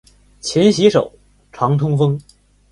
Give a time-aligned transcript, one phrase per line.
[0.39, 1.13] 勤洗手，
[1.51, 2.19] 常通风。